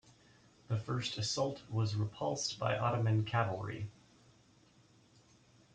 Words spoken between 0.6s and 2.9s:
The first assault was repulsed by